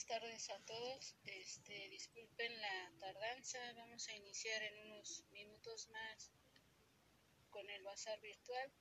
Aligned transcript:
buenas 0.00 0.22
tardes 0.22 0.50
a 0.50 0.58
todos. 0.64 1.14
Este, 1.24 1.88
disculpen 1.90 2.58
la 2.62 2.92
tardanza, 3.00 3.58
vamos 3.74 4.08
a 4.08 4.14
iniciar 4.14 4.62
en 4.62 4.78
unos 4.86 5.24
minutos 5.30 5.88
más 5.90 6.30
con 7.50 7.68
el 7.68 7.82
bazar 7.82 8.18
virtual. 8.20 8.72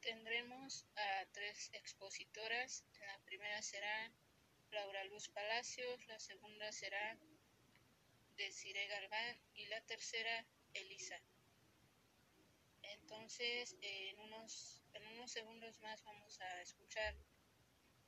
Tendremos 0.00 0.86
a 0.96 1.26
tres 1.32 1.70
expositoras. 1.74 2.84
La 2.98 3.18
primera 3.24 3.62
será 3.62 4.12
Laura 4.72 5.04
Luz 5.04 5.28
Palacios, 5.28 6.04
la 6.06 6.18
segunda 6.18 6.72
será 6.72 7.16
Desiree 8.36 8.88
Galván 8.88 9.40
y 9.54 9.66
la 9.66 9.80
tercera 9.82 10.44
Elisa. 10.74 11.20
Entonces, 12.82 13.76
en 13.82 14.18
unos, 14.20 14.77
en 14.94 15.06
unos 15.08 15.30
segundos 15.30 15.78
más 15.80 16.02
vamos 16.04 16.40
a 16.40 16.62
escuchar 16.62 17.14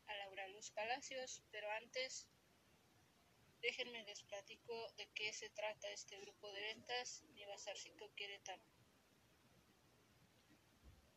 a 0.06 0.14
Laura 0.16 0.48
Luz 0.48 0.70
Palacios, 0.70 1.42
pero 1.50 1.70
antes 1.70 2.26
déjenme 3.60 4.02
les 4.04 4.22
platico 4.22 4.90
de 4.92 5.08
qué 5.14 5.32
se 5.32 5.50
trata 5.50 5.90
este 5.90 6.18
grupo 6.20 6.50
de 6.52 6.60
ventas, 6.60 7.22
Mi 7.34 7.44
Bazarcito 7.44 8.12
Querétaro. 8.14 8.62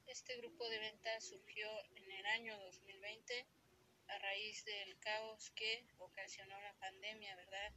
Este 0.07 0.35
grupo 0.37 0.67
de 0.69 0.79
ventas 0.79 1.25
surgió 1.25 1.67
en 1.95 2.11
el 2.11 2.25
año 2.27 2.57
2020 2.59 3.45
a 4.07 4.19
raíz 4.19 4.65
del 4.65 4.99
caos 4.99 5.51
que 5.51 5.85
ocasionó 5.97 6.59
la 6.61 6.73
pandemia, 6.73 7.35
¿verdad? 7.35 7.73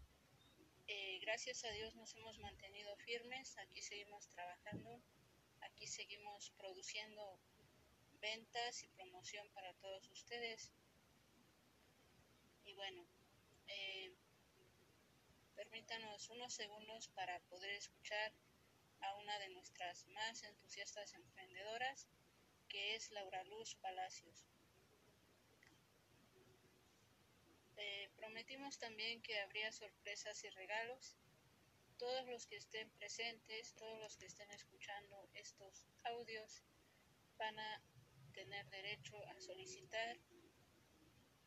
Eh, 0.89 1.19
gracias 1.21 1.65
a 1.65 1.71
Dios 1.71 1.95
nos 1.95 2.15
hemos 2.17 2.39
mantenido 2.39 2.97
firmes, 2.99 3.57
aquí 3.59 3.83
seguimos 3.83 4.29
trabajando 4.29 5.03
Aquí 5.61 5.87
seguimos 5.87 6.51
produciendo 6.59 7.39
ventas 8.21 8.83
y 8.83 8.89
promoción 8.89 9.49
para 9.51 9.73
todos 9.75 10.09
ustedes. 10.11 10.73
Y 12.65 12.75
bueno, 12.75 13.07
eh, 13.69 14.15
permítanos 15.55 16.29
unos 16.31 16.53
segundos 16.53 17.09
para 17.09 17.41
poder 17.49 17.71
escuchar 17.71 18.33
a 19.01 19.15
una 19.15 19.39
de 19.39 19.51
nuestras 19.51 20.07
más 20.09 20.43
entusiastas 20.43 21.15
emprendedoras, 21.15 22.09
que 22.69 22.95
es 22.95 23.11
Laura 23.13 23.45
Luz 23.45 23.75
Palacios. 23.77 24.47
Eh, 27.77 28.11
prometimos 28.17 28.79
también 28.79 29.21
que 29.23 29.39
habría 29.41 29.71
sorpresas 29.71 30.43
y 30.45 30.51
regalos 30.51 31.17
todos 31.99 32.27
los 32.27 32.47
que 32.47 32.57
estén 32.57 32.91
presentes, 32.91 33.75
todos 33.75 33.99
los 34.01 34.17
que 34.17 34.27
estén 34.27 34.51
escuchando 34.51 35.29
estos 35.35 35.87
audios 36.05 36.63
van 37.39 37.59
a 37.59 37.83
tener 38.37 38.69
derecho 38.69 39.17
a 39.29 39.41
solicitar 39.41 40.19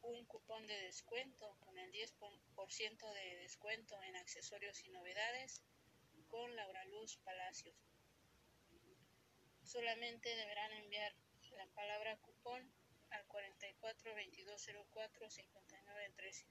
un 0.02 0.26
cupón 0.26 0.66
de 0.66 0.74
descuento 0.82 1.56
con 1.60 1.78
el 1.78 1.92
10% 1.92 3.14
de 3.14 3.36
descuento 3.38 4.02
en 4.02 4.16
accesorios 4.16 4.84
y 4.84 4.90
novedades 4.90 5.62
con 6.30 6.56
Laura 6.56 6.84
Luz 6.86 7.18
Palacios. 7.18 7.76
Solamente 9.64 10.36
deberán 10.36 10.74
enviar 10.74 11.14
la 11.58 11.68
palabra 11.68 12.18
cupón 12.18 12.74
al 13.12 13.24
44 13.28 14.12
2204 14.16 15.30
59 15.30 16.14
13. 16.16 16.46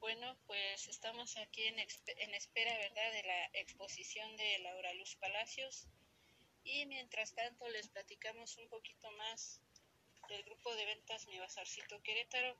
Bueno, 0.00 0.34
pues 0.46 0.88
estamos 0.88 1.36
aquí 1.36 1.62
en, 1.62 1.78
espera, 1.78 2.74
¿verdad?, 2.78 3.12
de 3.12 3.22
la 3.22 3.44
exposición 3.52 4.34
de 4.38 4.58
Laura 4.60 4.94
Luz 4.94 5.14
Palacios. 5.16 5.86
Y 6.64 6.86
mientras 6.86 7.34
tanto 7.34 7.68
les 7.68 7.88
platicamos 7.88 8.56
un 8.56 8.68
poquito 8.70 9.10
más 9.12 9.60
del 10.30 10.42
grupo 10.44 10.74
de 10.74 10.86
ventas 10.86 11.26
Mi 11.26 11.38
Bazarcito 11.38 12.02
Querétaro. 12.02 12.56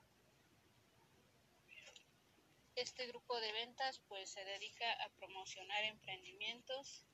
Este 2.75 3.07
grupo 3.07 3.39
de 3.39 3.51
ventas 3.53 3.99
pues 4.07 4.29
se 4.29 4.45
dedica 4.45 4.93
a 5.03 5.09
promocionar 5.09 5.83
emprendimientos. 5.85 7.07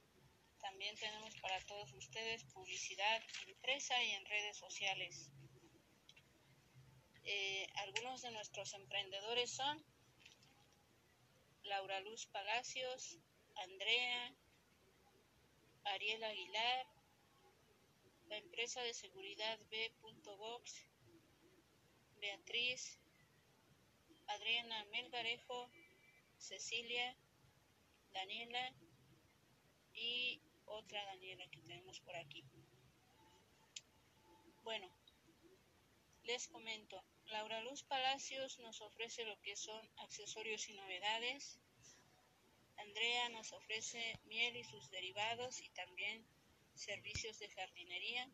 También 0.60 0.98
tenemos 0.98 1.36
para 1.40 1.62
todos 1.62 1.94
ustedes 1.94 2.44
publicidad 2.54 3.24
impresa 3.48 4.04
y 4.04 4.12
en 4.12 4.26
redes 4.26 4.58
sociales. 4.58 5.32
Eh, 7.24 7.68
algunos 7.76 8.22
de 8.22 8.32
nuestros 8.32 8.74
emprendedores 8.74 9.52
son 9.52 9.86
Laura 11.68 12.00
Luz 12.02 12.26
Palacios, 12.28 13.20
Andrea, 13.56 14.34
Ariel 15.84 16.24
Aguilar, 16.24 16.88
la 18.30 18.38
empresa 18.38 18.82
de 18.82 18.94
seguridad 18.94 19.60
B.Box, 19.70 20.86
Beatriz, 22.20 23.00
Adriana 24.28 24.86
Melgarejo, 24.92 25.70
Cecilia, 26.38 27.16
Daniela 28.14 28.74
y 29.94 30.42
otra 30.66 31.04
Daniela 31.06 31.48
que 31.50 31.62
tenemos 31.62 32.00
por 32.02 32.16
aquí. 32.16 32.44
Bueno, 34.64 34.90
les 36.24 36.48
comento, 36.48 37.04
Laura 37.30 37.62
Luz 37.62 37.84
Palacios 37.84 38.58
nos 38.60 38.80
ofrece 38.82 39.26
lo 39.26 39.40
que 39.42 39.56
son 39.56 39.90
accesorios 39.98 40.70
y 40.70 40.74
novedades. 40.74 41.60
Andrea 42.78 43.30
nos 43.30 43.52
ofrece 43.52 44.18
miel 44.26 44.56
y 44.56 44.64
sus 44.64 44.90
derivados 44.92 45.62
y 45.62 45.70
también 45.70 46.26
servicios 46.74 47.38
de 47.40 47.50
jardinería. 47.50 48.30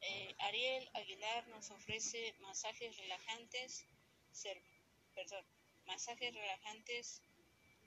Eh, 0.00 0.34
Ariel 0.38 0.88
Aguilar 0.94 1.46
nos 1.48 1.70
ofrece 1.70 2.34
masajes 2.40 2.96
relajantes, 2.96 3.86
perdón, 5.14 5.44
masajes 5.86 6.32
relajantes 6.32 7.22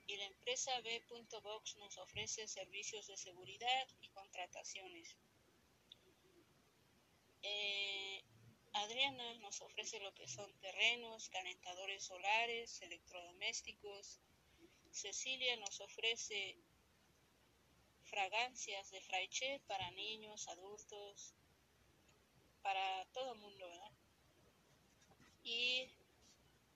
y 0.06 0.16
la 0.16 0.26
empresa 0.26 0.80
B.box 0.82 1.76
nos 1.78 1.98
ofrece 1.98 2.46
servicios 2.46 3.06
de 3.08 3.16
seguridad 3.16 3.88
y 4.02 4.08
contrataciones. 4.10 5.16
Eh, 7.42 8.22
Adriana 8.74 9.34
nos 9.34 9.60
ofrece 9.60 10.00
lo 10.00 10.14
que 10.14 10.26
son 10.26 10.50
terrenos, 10.60 11.28
calentadores 11.28 12.04
solares, 12.04 12.80
electrodomésticos. 12.80 14.20
Cecilia 14.90 15.56
nos 15.56 15.80
ofrece 15.80 16.56
fragancias 18.04 18.90
de 18.90 19.00
fraiche 19.02 19.60
para 19.66 19.90
niños, 19.90 20.48
adultos, 20.48 21.34
para 22.62 23.04
todo 23.12 23.34
el 23.34 23.40
mundo, 23.40 23.68
¿verdad? 23.68 23.92
Y 25.42 25.90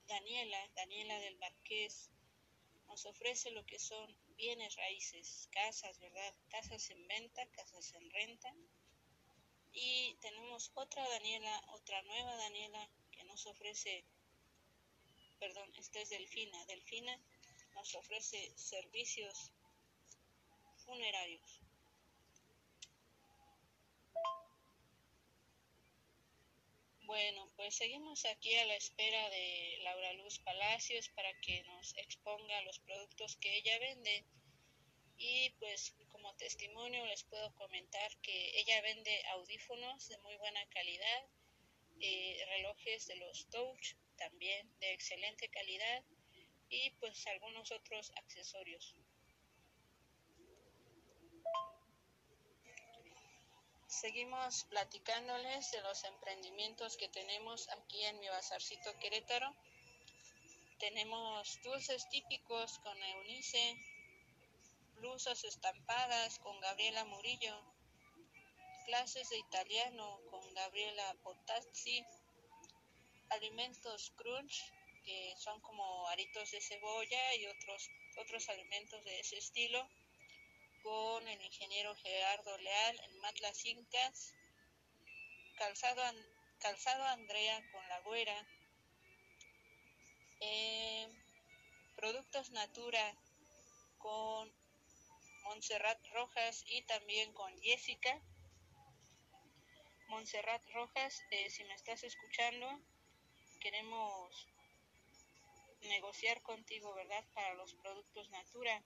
Daniela, 0.07 0.67
Daniela 0.75 1.19
del 1.19 1.37
Marqués, 1.37 2.11
nos 2.87 3.05
ofrece 3.05 3.49
lo 3.51 3.65
que 3.65 3.79
son 3.79 4.15
bienes 4.35 4.75
raíces, 4.75 5.47
casas, 5.51 5.99
¿verdad? 5.99 6.35
Casas 6.49 6.89
en 6.91 7.07
venta, 7.07 7.45
casas 7.47 7.91
en 7.93 8.09
renta 8.11 8.53
y 9.79 10.15
tenemos 10.21 10.71
otra 10.73 11.07
Daniela, 11.07 11.63
otra 11.73 12.01
nueva 12.01 12.35
Daniela 12.35 12.89
que 13.11 13.23
nos 13.25 13.45
ofrece, 13.45 14.03
perdón, 15.39 15.71
esta 15.75 15.99
es 15.99 16.09
Delfina. 16.09 16.65
Delfina 16.65 17.15
nos 17.75 17.93
ofrece 17.93 18.51
servicios 18.57 19.51
funerarios. 20.83 21.61
Bueno, 27.01 27.49
pues 27.55 27.75
seguimos 27.75 28.25
aquí 28.25 28.55
a 28.55 28.65
la 28.65 28.75
espera 28.75 29.29
de 29.29 29.77
Laura 29.83 30.13
Luz 30.13 30.39
Palacios 30.39 31.07
para 31.09 31.31
que 31.41 31.63
nos 31.65 31.95
exponga 31.97 32.61
los 32.63 32.79
productos 32.79 33.37
que 33.37 33.57
ella 33.57 33.77
vende 33.79 34.25
y 35.17 35.51
pues 35.51 35.95
testimonio 36.37 37.05
les 37.05 37.23
puedo 37.23 37.53
comentar 37.55 38.09
que 38.21 38.59
ella 38.59 38.81
vende 38.81 39.23
audífonos 39.33 40.07
de 40.07 40.17
muy 40.19 40.35
buena 40.37 40.65
calidad, 40.69 41.25
eh, 41.99 42.45
relojes 42.49 43.07
de 43.07 43.15
los 43.15 43.49
Touch 43.49 43.95
también 44.17 44.71
de 44.79 44.93
excelente 44.93 45.49
calidad 45.49 46.03
y 46.69 46.91
pues 46.99 47.25
algunos 47.27 47.71
otros 47.71 48.11
accesorios. 48.15 48.95
Seguimos 53.87 54.65
platicándoles 54.65 55.71
de 55.71 55.81
los 55.81 56.03
emprendimientos 56.03 56.97
que 56.97 57.09
tenemos 57.09 57.67
aquí 57.69 58.03
en 58.03 58.19
mi 58.19 58.27
bazarcito 58.27 58.95
Querétaro. 58.99 59.55
Tenemos 60.77 61.59
dulces 61.63 62.07
típicos 62.09 62.77
con 62.79 62.95
Eunice, 63.01 63.75
blusas 64.97 65.43
estampadas 65.43 66.39
con 66.39 66.59
Gabriela 66.59 67.05
Murillo, 67.05 67.55
clases 68.85 69.29
de 69.29 69.37
italiano 69.37 70.19
con 70.29 70.53
Gabriela 70.53 71.15
Potazzi, 71.23 72.05
alimentos 73.29 74.11
crunch, 74.15 74.71
que 75.03 75.35
son 75.37 75.59
como 75.61 76.07
aritos 76.07 76.51
de 76.51 76.61
cebolla 76.61 77.35
y 77.35 77.45
otros, 77.47 77.89
otros 78.17 78.49
alimentos 78.49 79.03
de 79.03 79.19
ese 79.19 79.37
estilo, 79.37 79.87
con 80.83 81.27
el 81.27 81.41
ingeniero 81.41 81.95
Gerardo 81.95 82.57
Leal 82.57 82.99
en 83.03 83.19
Matlas 83.19 83.65
Incas, 83.65 84.33
Calzado, 85.57 86.01
Calzado 86.59 87.03
Andrea 87.05 87.61
con 87.71 87.87
La 87.89 87.99
Güera, 88.01 88.47
eh, 90.39 91.07
Productos 91.95 92.51
Natura 92.51 93.15
con 93.97 94.56
Montserrat 95.47 96.05
Rojas 96.13 96.65
y 96.67 96.81
también 96.83 97.31
con 97.33 97.51
Jessica. 97.61 98.21
Montserrat 100.09 100.61
Rojas, 100.73 101.23
eh, 101.31 101.49
si 101.49 101.63
me 101.63 101.73
estás 101.73 102.03
escuchando, 102.03 102.67
queremos 103.61 104.47
negociar 105.83 106.41
contigo, 106.41 106.93
¿verdad? 106.93 107.23
Para 107.33 107.53
los 107.53 107.73
productos 107.75 108.29
Natura, 108.29 108.83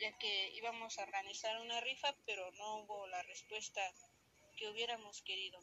ya 0.00 0.16
que 0.18 0.50
íbamos 0.54 0.98
a 0.98 1.02
organizar 1.02 1.60
una 1.60 1.80
rifa, 1.80 2.14
pero 2.24 2.50
no 2.52 2.76
hubo 2.76 3.06
la 3.08 3.22
respuesta 3.24 3.82
que 4.56 4.68
hubiéramos 4.68 5.22
querido. 5.22 5.58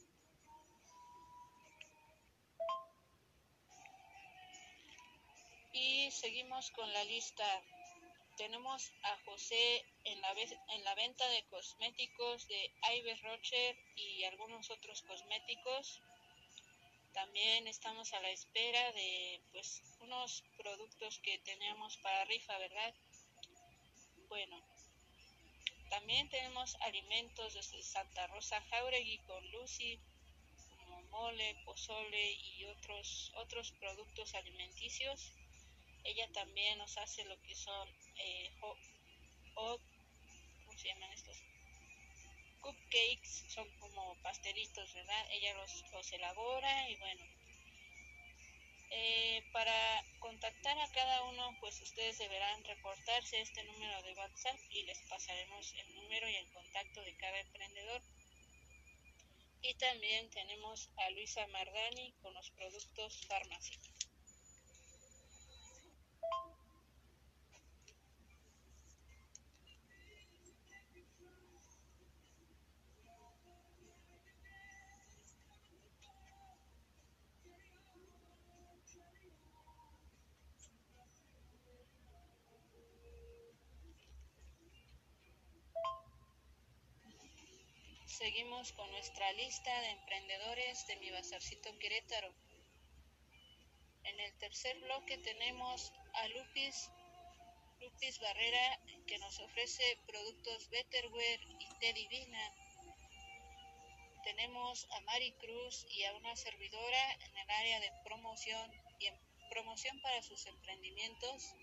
Y 5.72 6.12
seguimos 6.12 6.72
con 6.72 6.92
la 6.92 7.04
lista. 7.06 7.46
Tenemos 8.38 8.92
a 9.04 9.18
José 9.24 9.86
en 10.04 10.20
la, 10.22 10.32
en 10.34 10.84
la 10.84 10.96
venta 10.96 11.28
de 11.30 11.46
cosméticos 11.46 12.48
de 12.48 12.72
Ives 12.98 13.22
Rocher 13.22 13.78
y 13.96 14.26
algunos 14.26 14.70
otros 14.72 15.02
cosméticos. 15.04 16.02
También 17.14 17.66
estamos 17.68 18.12
a 18.14 18.20
la 18.20 18.30
espera 18.30 18.92
de 18.92 19.42
pues 19.54 19.82
unos 20.02 20.44
productos 20.58 21.20
que 21.20 21.38
teníamos 21.40 21.96
para 21.98 22.26
rifa, 22.26 22.58
¿verdad? 22.58 22.94
Bueno, 24.28 24.62
también 25.90 26.28
tenemos 26.30 26.76
alimentos 26.82 27.54
desde 27.54 27.82
Santa 27.84 28.28
Rosa 28.28 28.60
Jauregui 28.70 29.18
con 29.20 29.50
Lucy, 29.52 29.98
como 30.78 31.02
mole, 31.04 31.56
pozole 31.64 32.34
y 32.34 32.66
otros, 32.66 33.32
otros 33.36 33.72
productos 33.80 34.36
alimenticios. 34.36 35.32
Ella 36.06 36.32
también 36.34 36.78
nos 36.78 36.98
hace 36.98 37.26
lo 37.26 37.42
que 37.42 37.56
son, 37.56 37.90
eh, 38.18 38.52
¿cómo 39.54 39.78
se 40.78 40.88
llaman 40.88 41.12
estos? 41.12 41.38
cupcakes, 42.66 43.46
son 43.54 43.70
como 43.80 44.16
pastelitos, 44.24 44.92
¿verdad? 44.96 45.26
Ella 45.32 45.54
los, 45.54 45.84
los 45.92 46.12
elabora 46.14 46.90
y 46.90 46.96
bueno. 46.96 47.24
Eh, 48.90 49.44
para 49.52 50.04
contactar 50.20 50.78
a 50.80 50.92
cada 50.92 51.24
uno, 51.24 51.56
pues 51.60 51.80
ustedes 51.82 52.18
deberán 52.18 52.64
reportarse 52.64 53.42
este 53.42 53.64
número 53.66 54.02
de 54.04 54.14
WhatsApp 54.14 54.58
y 54.72 54.84
les 54.84 55.00
pasaremos 55.10 55.74
el 55.74 55.96
número 55.96 56.30
y 56.30 56.36
el 56.36 56.52
contacto 56.54 57.02
de 57.02 57.16
cada 57.18 57.40
emprendedor. 57.40 58.02
Y 59.62 59.74
también 59.76 60.30
tenemos 60.32 60.90
a 60.98 61.10
Luisa 61.12 61.46
Mardani 61.48 62.14
con 62.22 62.34
los 62.34 62.50
productos 62.52 63.26
Pharmacy. 63.28 63.95
Seguimos 88.18 88.72
con 88.72 88.90
nuestra 88.92 89.30
lista 89.34 89.82
de 89.82 89.90
emprendedores 89.90 90.88
de 90.88 90.96
mi 90.96 91.12
bazarcito 91.12 91.78
Querétaro. 91.80 92.34
En 94.06 94.18
el 94.22 94.38
tercer 94.38 94.80
bloque 94.80 95.18
tenemos 95.18 95.92
a 96.14 96.28
Lupis, 96.30 96.90
Barrera, 98.22 98.80
que 99.06 99.18
nos 99.18 99.38
ofrece 99.42 100.00
productos 100.08 100.70
Betterware 100.70 101.42
y 101.60 101.80
Té 101.82 101.92
Divina. 101.92 102.54
Tenemos 104.24 104.88
a 104.92 105.02
Mari 105.02 105.34
Cruz 105.34 105.86
y 105.90 106.06
a 106.06 106.14
una 106.14 106.38
servidora 106.38 107.14
en 107.16 107.38
el 107.38 107.50
área 107.50 107.82
de 107.82 107.92
promoción 108.06 108.72
y 108.98 109.10
promoción 109.50 110.00
para 110.00 110.24
sus 110.24 110.46
emprendimientos. 110.46 111.54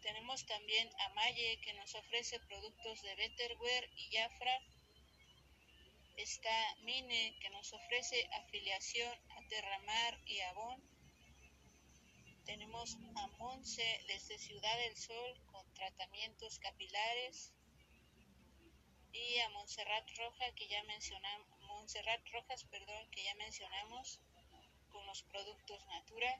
Tenemos 0.00 0.46
también 0.46 0.88
a 1.00 1.08
Maye 1.14 1.60
que 1.64 1.74
nos 1.74 1.92
ofrece 1.96 2.38
productos 2.38 3.02
de 3.02 3.16
Betterware 3.16 3.90
y 3.96 4.16
Jafra 4.16 4.60
está 6.22 6.76
Mine, 6.82 7.34
que 7.40 7.48
nos 7.50 7.72
ofrece 7.72 8.28
afiliación 8.44 9.18
a 9.30 9.48
Terramar 9.48 10.20
y 10.26 10.40
Avon. 10.40 10.82
Tenemos 12.44 12.98
a 13.16 13.26
Monse 13.38 14.04
desde 14.06 14.38
Ciudad 14.38 14.76
del 14.80 14.96
Sol 14.96 15.40
con 15.50 15.72
tratamientos 15.72 16.58
capilares. 16.58 17.54
Y 19.12 19.38
a 19.38 19.48
Montserrat 19.50 20.08
Roja, 20.18 20.52
que 20.54 20.68
ya 20.68 20.82
mencionamos, 20.84 21.60
Montserrat 21.62 22.20
Rojas, 22.28 22.64
perdón, 22.64 23.10
que 23.10 23.24
ya 23.24 23.34
mencionamos 23.36 24.20
con 24.90 25.06
los 25.06 25.22
productos 25.22 25.86
Natura. 25.86 26.38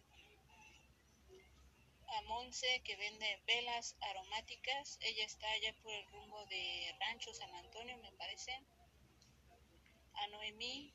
A 2.06 2.22
Monse, 2.22 2.82
que 2.84 2.96
vende 2.96 3.42
velas 3.46 3.96
aromáticas. 4.00 4.98
Ella 5.00 5.24
está 5.24 5.50
allá 5.52 5.74
por 5.82 5.92
el 5.92 6.06
rumbo 6.08 6.44
de 6.46 6.94
Rancho 7.00 7.32
San 7.32 7.54
Antonio, 7.54 7.96
me 7.98 8.12
parece 8.12 8.60
a 10.20 10.26
Noemí, 10.28 10.92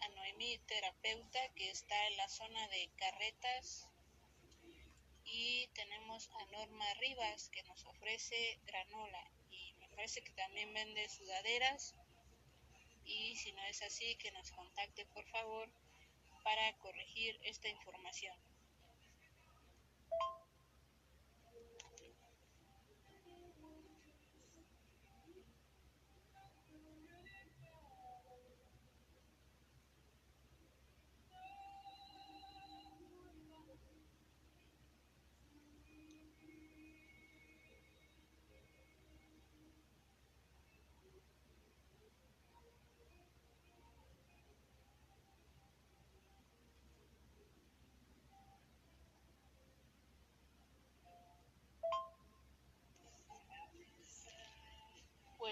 a 0.00 0.66
terapeuta 0.66 1.40
que 1.54 1.70
está 1.70 2.06
en 2.08 2.16
la 2.16 2.28
zona 2.28 2.68
de 2.68 2.90
carretas. 2.96 3.88
Y 5.24 5.66
tenemos 5.74 6.30
a 6.30 6.44
Norma 6.46 6.94
Rivas 6.94 7.50
que 7.50 7.62
nos 7.64 7.84
ofrece 7.84 8.58
granola. 8.64 9.30
Y 9.50 9.74
me 9.74 9.88
parece 9.90 10.22
que 10.22 10.32
también 10.32 10.72
vende 10.72 11.08
sudaderas. 11.08 11.94
Y 13.04 13.36
si 13.36 13.52
no 13.52 13.62
es 13.64 13.82
así 13.82 14.16
que 14.16 14.30
nos 14.32 14.50
contacte 14.52 15.04
por 15.06 15.26
favor 15.28 15.68
para 16.42 16.72
corregir 16.78 17.38
esta 17.42 17.68
información. 17.68 18.36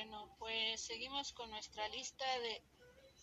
Bueno, 0.06 0.37
pues 0.38 0.82
seguimos 0.82 1.32
con 1.32 1.49
nuestra 1.49 1.88
lista 1.88 2.26
de 2.40 2.62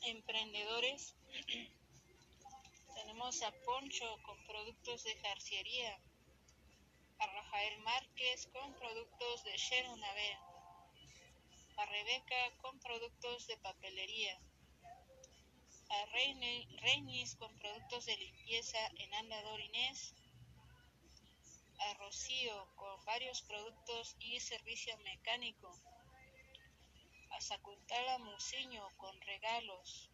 emprendedores. 0.01 1.13
Tenemos 2.95 3.43
a 3.43 3.51
Poncho 3.65 4.17
con 4.25 4.43
productos 4.47 5.03
de 5.03 5.15
jarciería, 5.17 6.00
a 7.19 7.27
Rafael 7.27 7.79
Márquez 7.81 8.47
con 8.47 8.73
productos 8.73 9.43
de 9.43 9.55
Sharon 9.57 10.03
a 11.77 11.85
Rebeca 11.85 12.57
con 12.63 12.79
productos 12.79 13.45
de 13.45 13.57
papelería, 13.57 14.41
a 15.88 16.05
Reinis 16.07 17.35
con 17.35 17.55
productos 17.59 18.07
de 18.07 18.17
limpieza 18.17 18.79
en 18.97 19.13
Andador 19.13 19.59
Inés, 19.59 20.15
a 21.77 21.93
Rocío 21.93 22.75
con 22.75 23.05
varios 23.05 23.43
productos 23.43 24.15
y 24.19 24.39
servicio 24.39 24.97
mecánico 24.97 25.79
a 27.41 27.43
Sacuntala 27.43 28.19
Museño 28.19 28.88
con 28.98 29.19
regalos, 29.21 30.12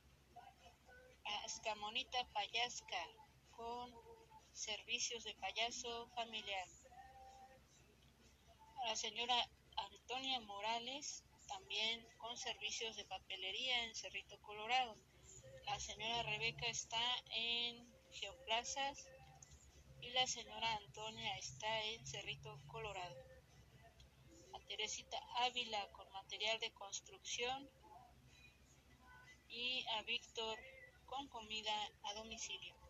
a 1.25 1.45
Escamonita 1.45 2.25
Payasca 2.31 3.03
con 3.51 3.93
servicios 4.53 5.25
de 5.25 5.35
payaso 5.35 6.07
familiar, 6.15 6.67
a 8.81 8.85
la 8.85 8.95
señora 8.95 9.35
Antonia 9.75 10.39
Morales 10.39 11.25
también 11.49 12.07
con 12.17 12.37
servicios 12.37 12.95
de 12.95 13.03
papelería 13.03 13.83
en 13.83 13.93
Cerrito 13.93 14.39
Colorado. 14.41 14.95
La 15.65 15.77
señora 15.81 16.23
Rebeca 16.23 16.67
está 16.67 17.03
en 17.31 17.93
Geoplazas 18.09 19.05
y 20.01 20.11
la 20.11 20.25
señora 20.27 20.77
Antonia 20.77 21.37
está 21.37 21.83
en 21.83 22.07
Cerrito 22.07 22.57
Colorado. 22.67 23.17
Teresita 24.67 25.17
Ávila 25.45 25.89
con 25.93 26.11
material 26.11 26.59
de 26.59 26.73
construcción 26.73 27.69
y 29.47 29.85
a 29.97 30.03
Víctor 30.03 30.59
con 31.05 31.27
comida 31.29 31.73
a 32.03 32.13
domicilio. 32.15 32.86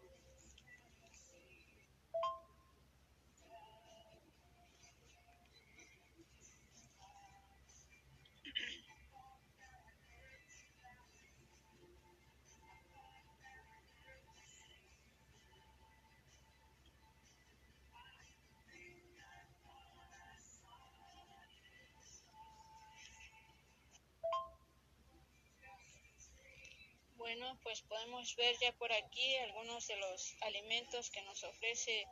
Pues 27.64 27.82
podemos 27.84 28.36
ver 28.36 28.58
ya 28.60 28.74
por 28.74 28.92
aquí 28.92 29.36
algunos 29.38 29.88
de 29.88 29.96
los 29.98 30.36
alimentos 30.42 31.10
que 31.10 31.22
nos 31.22 31.44
ofrece 31.46 32.06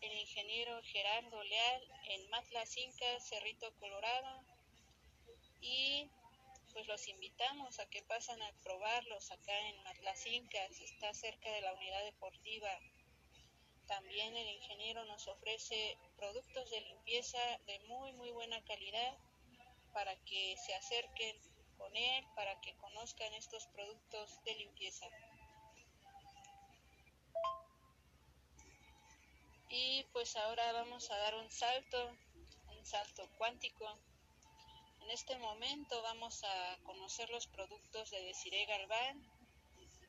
el 0.00 0.12
ingeniero 0.12 0.80
Gerardo 0.82 1.42
Leal 1.44 1.82
en 2.08 2.28
Matlacinca, 2.30 3.20
Cerrito 3.20 3.72
Colorado. 3.78 4.44
Y 5.60 6.10
pues 6.72 6.86
los 6.88 7.06
invitamos 7.06 7.78
a 7.78 7.88
que 7.90 8.02
pasen 8.02 8.42
a 8.42 8.52
probarlos 8.62 9.30
acá 9.30 9.56
en 9.68 9.82
Matlacinca, 9.84 10.64
está 10.64 11.14
cerca 11.14 11.50
de 11.50 11.60
la 11.60 11.74
unidad 11.74 12.04
deportiva. 12.04 12.70
También 13.86 14.36
el 14.36 14.48
ingeniero 14.48 15.04
nos 15.04 15.28
ofrece 15.28 15.96
productos 16.16 16.70
de 16.70 16.80
limpieza 16.80 17.38
de 17.66 17.78
muy 17.80 18.12
muy 18.14 18.30
buena 18.30 18.60
calidad 18.64 19.16
para 19.92 20.16
que 20.24 20.56
se 20.56 20.74
acerquen 20.74 21.51
para 22.34 22.60
que 22.60 22.74
conozcan 22.76 23.32
estos 23.34 23.66
productos 23.66 24.42
de 24.44 24.54
limpieza. 24.54 25.06
Y 29.68 30.04
pues 30.12 30.36
ahora 30.36 30.72
vamos 30.72 31.10
a 31.10 31.16
dar 31.18 31.34
un 31.34 31.50
salto, 31.50 32.16
un 32.68 32.86
salto 32.86 33.28
cuántico. 33.36 33.98
En 35.02 35.10
este 35.10 35.36
momento 35.38 36.00
vamos 36.02 36.44
a 36.44 36.78
conocer 36.84 37.28
los 37.30 37.46
productos 37.48 38.10
de 38.10 38.22
Desiree 38.22 38.66
Galván, 38.66 39.26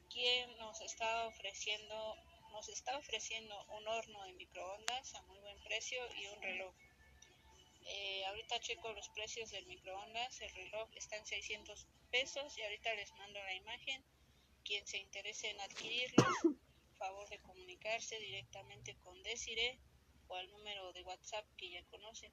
quien 0.10 0.58
nos 0.58 0.80
está 0.82 1.28
ofreciendo 1.28 2.16
nos 2.52 2.70
está 2.70 2.96
ofreciendo 3.00 3.56
un 3.70 3.88
horno 3.88 4.24
de 4.26 4.34
microondas 4.34 5.16
a 5.16 5.24
muy 5.24 5.40
buen 5.40 5.60
precio 5.64 5.98
y 6.22 6.28
un 6.28 6.40
reloj. 6.40 6.76
Eh, 7.86 8.26
ahorita 8.26 8.60
checo 8.60 8.94
los 8.94 9.10
precios 9.10 9.50
del 9.52 9.66
microondas, 9.66 10.40
el 10.42 10.54
reloj 10.54 10.90
está 10.96 11.18
en 11.18 11.26
600 11.26 11.88
pesos 12.12 12.58
y 12.58 12.62
ahorita 12.62 12.94
les 12.96 13.12
mando 13.14 13.40
la 13.40 13.54
imagen. 13.56 14.04
Quien 14.64 14.88
se 14.88 14.98
interese 14.98 15.50
en 15.50 15.60
adquirirlos, 15.60 16.28
favor 16.98 17.28
de 17.30 17.42
comunicarse 17.42 18.18
directamente 18.20 18.96
con 19.00 19.22
Desire 19.24 19.80
o 20.28 20.36
al 20.36 20.50
número 20.52 20.94
de 20.94 21.04
WhatsApp 21.04 21.46
que 21.58 21.70
ya 21.70 21.84
conocen. 21.88 22.32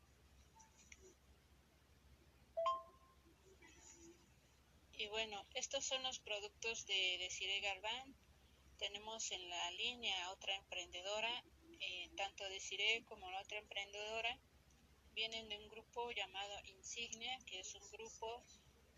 Y 4.92 5.06
bueno, 5.06 5.44
estos 5.54 5.84
son 5.84 6.02
los 6.02 6.20
productos 6.20 6.86
de 6.86 7.18
Desire 7.18 7.60
Galván. 7.60 8.14
Tenemos 8.78 9.30
en 9.32 9.48
la 9.48 9.70
línea 9.72 10.30
otra 10.30 10.54
emprendedora, 10.54 11.44
eh, 11.80 12.10
tanto 12.16 12.48
Desire 12.48 13.02
como 13.06 13.30
la 13.30 13.40
otra 13.40 13.58
emprendedora 13.58 14.38
vienen 15.14 15.48
de 15.48 15.58
un 15.58 15.68
grupo 15.68 16.10
llamado 16.12 16.54
Insignia, 16.66 17.38
que 17.46 17.60
es 17.60 17.74
un 17.74 17.90
grupo 17.90 18.44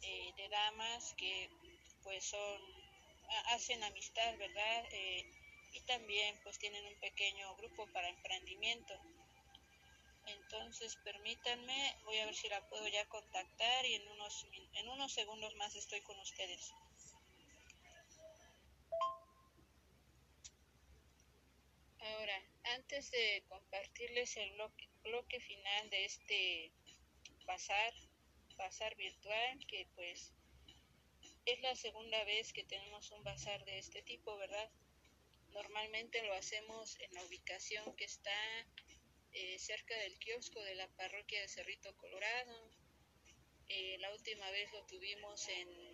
eh, 0.02 0.32
de 0.36 0.48
damas 0.48 1.14
que 1.16 1.50
pues 2.02 2.24
son 2.24 2.60
hacen 3.46 3.82
amistad, 3.82 4.36
¿verdad? 4.38 4.84
Eh, 4.90 5.24
y 5.72 5.80
también 5.82 6.38
pues 6.42 6.58
tienen 6.58 6.84
un 6.86 6.98
pequeño 7.00 7.56
grupo 7.56 7.86
para 7.92 8.08
emprendimiento. 8.08 8.94
Entonces 10.26 10.96
permítanme, 11.04 11.96
voy 12.04 12.18
a 12.18 12.26
ver 12.26 12.34
si 12.34 12.48
la 12.48 12.66
puedo 12.68 12.86
ya 12.88 13.08
contactar 13.08 13.86
y 13.86 13.94
en 13.94 14.08
unos, 14.08 14.46
en 14.74 14.88
unos 14.88 15.12
segundos 15.12 15.54
más 15.56 15.74
estoy 15.74 16.00
con 16.02 16.18
ustedes. 16.20 16.72
Ahora, 22.00 22.51
antes 22.64 23.10
de 23.10 23.44
compartirles 23.48 24.36
el 24.36 24.52
bloque, 25.02 25.40
final 25.40 25.90
de 25.90 26.04
este 26.04 26.72
pasar, 27.46 27.92
pasar 28.56 28.94
virtual, 28.96 29.66
que 29.66 29.86
pues 29.94 30.32
es 31.44 31.60
la 31.60 31.74
segunda 31.74 32.22
vez 32.24 32.52
que 32.52 32.64
tenemos 32.64 33.10
un 33.10 33.24
bazar 33.24 33.64
de 33.64 33.78
este 33.78 34.02
tipo, 34.02 34.36
¿verdad? 34.36 34.70
Normalmente 35.50 36.22
lo 36.22 36.34
hacemos 36.34 36.98
en 37.00 37.12
la 37.14 37.24
ubicación 37.24 37.96
que 37.96 38.04
está 38.04 38.66
eh, 39.32 39.58
cerca 39.58 39.96
del 39.98 40.18
kiosco 40.18 40.60
de 40.62 40.76
la 40.76 40.88
parroquia 40.88 41.40
de 41.40 41.48
Cerrito 41.48 41.96
Colorado. 41.96 42.70
Eh, 43.68 43.96
la 43.98 44.12
última 44.12 44.50
vez 44.50 44.72
lo 44.72 44.84
tuvimos 44.86 45.48
en 45.48 45.91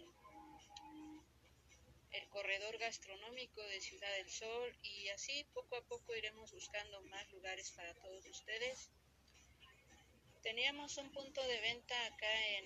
el 2.12 2.28
corredor 2.28 2.78
gastronómico 2.78 3.62
de 3.62 3.80
Ciudad 3.80 4.12
del 4.16 4.30
Sol 4.30 4.76
y 4.82 5.08
así 5.08 5.44
poco 5.52 5.76
a 5.76 5.84
poco 5.86 6.14
iremos 6.14 6.52
buscando 6.52 7.00
más 7.02 7.30
lugares 7.30 7.70
para 7.72 7.94
todos 7.94 8.26
ustedes. 8.26 8.90
Teníamos 10.42 10.96
un 10.96 11.10
punto 11.12 11.42
de 11.46 11.60
venta 11.60 12.06
acá 12.06 12.48
en 12.56 12.64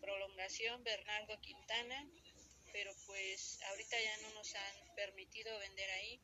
prolongación 0.00 0.84
Bernardo 0.84 1.40
Quintana, 1.40 2.08
pero 2.72 2.92
pues 3.06 3.60
ahorita 3.70 3.96
ya 4.00 4.16
no 4.18 4.34
nos 4.34 4.54
han 4.54 4.94
permitido 4.94 5.58
vender 5.58 5.90
ahí. 5.90 6.20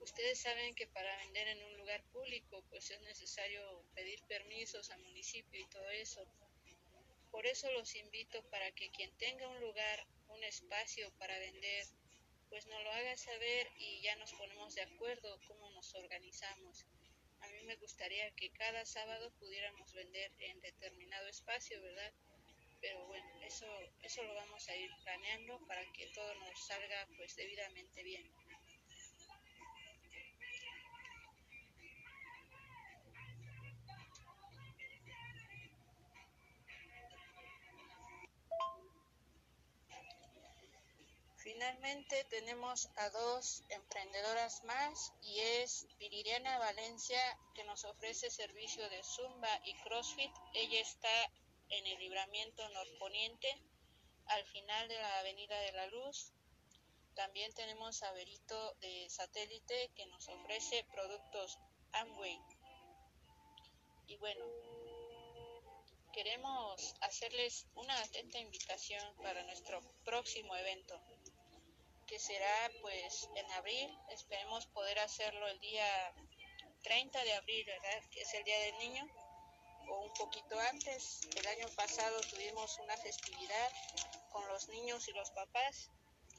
Ustedes 0.00 0.40
saben 0.40 0.74
que 0.74 0.88
para 0.88 1.16
vender 1.18 1.46
en 1.48 1.62
un 1.62 1.76
lugar 1.76 2.02
público 2.10 2.64
pues 2.70 2.90
es 2.90 3.00
necesario 3.02 3.84
pedir 3.94 4.20
permisos 4.24 4.90
al 4.90 5.00
municipio 5.02 5.60
y 5.60 5.68
todo 5.68 5.88
eso. 5.90 6.26
Por 7.30 7.46
eso 7.46 7.70
los 7.72 7.94
invito 7.94 8.42
para 8.50 8.72
que 8.72 8.90
quien 8.90 9.16
tenga 9.16 9.48
un 9.48 9.60
lugar, 9.60 10.06
un 10.32 10.44
espacio 10.44 11.12
para 11.18 11.38
vender, 11.38 11.86
pues 12.48 12.66
nos 12.66 12.82
lo 12.82 12.92
haga 12.92 13.16
saber 13.16 13.68
y 13.78 14.02
ya 14.02 14.16
nos 14.16 14.32
ponemos 14.32 14.74
de 14.74 14.82
acuerdo 14.82 15.40
cómo 15.46 15.70
nos 15.70 15.94
organizamos. 15.94 16.86
A 17.40 17.48
mí 17.48 17.62
me 17.64 17.76
gustaría 17.76 18.30
que 18.36 18.50
cada 18.50 18.84
sábado 18.84 19.32
pudiéramos 19.38 19.92
vender 19.92 20.32
en 20.38 20.60
determinado 20.60 21.28
espacio, 21.28 21.80
¿verdad? 21.82 22.12
Pero 22.80 23.06
bueno, 23.06 23.42
eso, 23.42 23.66
eso 24.02 24.22
lo 24.22 24.34
vamos 24.34 24.68
a 24.68 24.76
ir 24.76 24.90
planeando 25.04 25.58
para 25.66 25.84
que 25.92 26.06
todo 26.08 26.34
nos 26.34 26.66
salga 26.66 27.08
pues 27.16 27.34
debidamente 27.36 28.02
bien. 28.02 28.30
Finalmente 41.52 42.24
tenemos 42.30 42.88
a 42.96 43.10
dos 43.10 43.62
emprendedoras 43.68 44.64
más 44.64 45.12
y 45.20 45.38
es 45.38 45.86
Viridiana 45.98 46.58
Valencia 46.58 47.20
que 47.54 47.62
nos 47.64 47.84
ofrece 47.84 48.30
servicio 48.30 48.88
de 48.88 49.04
Zumba 49.04 49.60
y 49.66 49.74
CrossFit. 49.82 50.32
Ella 50.54 50.80
está 50.80 51.30
en 51.68 51.86
el 51.86 51.98
libramiento 51.98 52.66
norponiente 52.70 53.48
al 54.28 54.42
final 54.46 54.88
de 54.88 54.96
la 54.96 55.18
Avenida 55.18 55.58
de 55.60 55.72
la 55.72 55.86
Luz. 55.88 56.32
También 57.14 57.52
tenemos 57.52 58.02
a 58.02 58.12
Berito 58.12 58.74
de 58.80 59.10
Satélite 59.10 59.90
que 59.94 60.06
nos 60.06 60.26
ofrece 60.28 60.84
productos 60.84 61.58
Amway. 61.92 62.38
Y 64.06 64.16
bueno, 64.16 64.46
queremos 66.14 66.94
hacerles 67.02 67.66
una 67.74 67.98
atenta 68.00 68.38
invitación 68.38 69.14
para 69.16 69.42
nuestro 69.44 69.82
próximo 70.02 70.56
evento 70.56 70.98
que 72.12 72.18
será 72.18 72.70
pues 72.82 73.26
en 73.36 73.50
abril. 73.52 73.98
Esperemos 74.10 74.66
poder 74.66 74.98
hacerlo 74.98 75.48
el 75.48 75.58
día 75.60 76.12
30 76.82 77.24
de 77.24 77.32
abril, 77.32 77.64
¿verdad? 77.64 78.02
Que 78.10 78.20
es 78.20 78.34
el 78.34 78.44
Día 78.44 78.58
del 78.66 78.78
Niño, 78.80 79.06
o 79.88 80.00
un 80.02 80.12
poquito 80.12 80.60
antes. 80.60 81.22
El 81.34 81.46
año 81.46 81.66
pasado 81.74 82.20
tuvimos 82.28 82.78
una 82.80 82.98
festividad 82.98 83.72
con 84.30 84.46
los 84.48 84.68
niños 84.68 85.08
y 85.08 85.12
los 85.12 85.30
papás. 85.30 85.88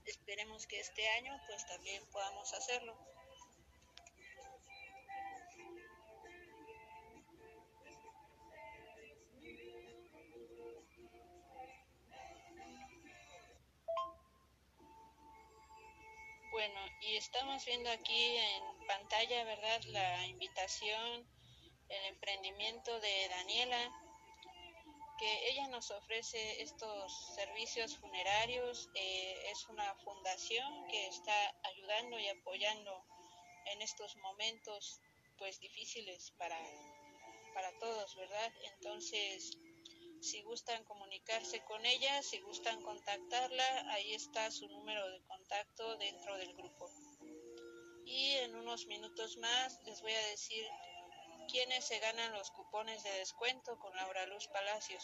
Esperemos 0.06 0.68
que 0.68 0.80
este 0.80 1.10
año 1.10 1.42
pues 1.48 1.66
también 1.66 2.06
podamos 2.12 2.54
hacerlo. 2.54 2.96
Bueno, 16.66 16.80
y 17.02 17.18
estamos 17.18 17.66
viendo 17.66 17.90
aquí 17.90 18.38
en 18.38 18.88
pantalla, 18.88 19.44
¿verdad? 19.44 19.82
La 19.88 20.26
invitación, 20.28 21.28
el 21.90 22.06
emprendimiento 22.06 23.02
de 23.02 23.28
Daniela, 23.28 23.92
que 25.20 25.50
ella 25.50 25.68
nos 25.68 25.92
ofrece 25.92 26.62
estos 26.62 27.36
servicios 27.36 27.98
funerarios. 27.98 28.90
Eh, 28.96 29.52
es 29.52 29.68
una 29.68 29.94
fundación 30.06 30.88
que 30.88 31.08
está 31.08 31.54
ayudando 31.64 32.18
y 32.18 32.30
apoyando 32.30 33.06
en 33.66 33.82
estos 33.82 34.16
momentos 34.16 35.02
pues 35.38 35.60
difíciles 35.60 36.32
para, 36.38 36.58
para 37.54 37.78
todos, 37.80 38.16
¿verdad? 38.16 38.54
Entonces, 38.76 39.52
si 40.24 40.42
gustan 40.44 40.86
comunicarse 40.86 41.62
con 41.66 41.86
ella, 41.86 42.24
si 42.24 42.40
gustan 42.40 42.82
contactarla, 42.82 43.92
ahí 43.92 44.14
está 44.14 44.50
su 44.52 44.68
número 44.70 45.06
de 45.10 45.22
contacto 45.24 45.98
dentro 45.98 46.38
del 46.38 46.54
grupo. 46.54 46.90
Y 48.06 48.32
en 48.38 48.56
unos 48.56 48.86
minutos 48.88 49.36
más 49.38 49.82
les 49.84 50.02
voy 50.02 50.14
a 50.14 50.28
decir 50.28 50.66
quiénes 51.50 51.86
se 51.86 52.00
ganan 52.00 52.32
los 52.32 52.52
cupones 52.52 53.04
de 53.04 53.12
descuento 53.20 53.78
con 53.80 53.94
Laura 53.98 54.26
Luz 54.28 54.48
Palacios. 54.48 55.04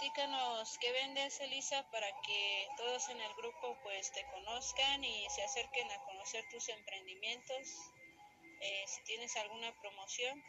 Platícanos 0.00 0.78
qué 0.78 0.92
vendes, 0.92 1.40
Elisa, 1.40 1.86
para 1.90 2.06
que 2.22 2.68
todos 2.78 3.06
en 3.10 3.20
el 3.20 3.34
grupo 3.34 3.76
pues 3.82 4.10
te 4.12 4.24
conozcan 4.32 5.04
y 5.04 5.28
se 5.28 5.42
acerquen 5.42 5.90
a 5.90 6.04
conocer 6.04 6.42
tus 6.50 6.70
emprendimientos. 6.70 7.68
Eh, 8.62 8.84
si 8.86 9.02
tienes 9.04 9.36
alguna 9.36 9.78
promoción. 9.78 10.42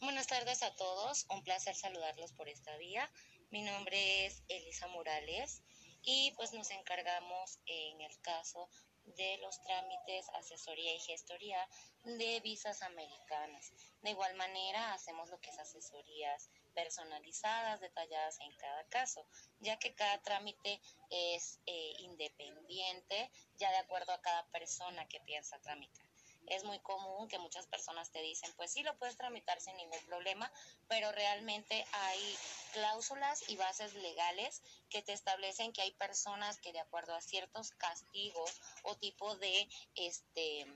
Buenas 0.00 0.26
tardes 0.26 0.62
a 0.62 0.74
todos, 0.76 1.24
un 1.30 1.42
placer 1.42 1.74
saludarlos 1.74 2.32
por 2.32 2.50
esta 2.50 2.76
vía. 2.76 3.10
Mi 3.48 3.62
nombre 3.62 4.26
es 4.26 4.42
Elisa 4.48 4.88
Morales 4.88 5.62
y 6.02 6.32
pues 6.32 6.52
nos 6.52 6.70
encargamos 6.70 7.60
en 7.64 8.02
el 8.02 8.20
caso 8.20 8.68
de 9.16 9.38
los 9.38 9.60
trámites, 9.62 10.28
asesoría 10.34 10.94
y 10.94 11.00
gestoría 11.00 11.68
de 12.04 12.40
visas 12.40 12.82
americanas. 12.82 13.72
De 14.02 14.10
igual 14.10 14.34
manera, 14.34 14.92
hacemos 14.92 15.28
lo 15.30 15.40
que 15.40 15.50
es 15.50 15.58
asesorías 15.58 16.50
personalizadas, 16.74 17.80
detalladas 17.80 18.38
en 18.40 18.54
cada 18.56 18.84
caso, 18.88 19.26
ya 19.60 19.78
que 19.78 19.94
cada 19.94 20.20
trámite 20.22 20.80
es 21.10 21.60
eh, 21.66 21.92
independiente, 21.98 23.30
ya 23.56 23.70
de 23.70 23.78
acuerdo 23.78 24.12
a 24.12 24.20
cada 24.20 24.46
persona 24.50 25.08
que 25.08 25.20
piensa 25.20 25.60
tramitar 25.60 26.07
es 26.50 26.64
muy 26.64 26.78
común 26.80 27.28
que 27.28 27.38
muchas 27.38 27.66
personas 27.66 28.10
te 28.10 28.20
dicen, 28.22 28.52
pues 28.56 28.72
sí, 28.72 28.82
lo 28.82 28.96
puedes 28.98 29.16
tramitar 29.16 29.60
sin 29.60 29.76
ningún 29.76 30.00
problema, 30.06 30.50
pero 30.88 31.12
realmente 31.12 31.84
hay 31.92 32.38
cláusulas 32.72 33.48
y 33.48 33.56
bases 33.56 33.94
legales 33.94 34.62
que 34.88 35.02
te 35.02 35.12
establecen 35.12 35.72
que 35.72 35.82
hay 35.82 35.92
personas 35.92 36.58
que 36.58 36.72
de 36.72 36.80
acuerdo 36.80 37.14
a 37.14 37.20
ciertos 37.20 37.70
castigos 37.72 38.60
o 38.82 38.96
tipo 38.96 39.36
de 39.36 39.68
este 39.94 40.66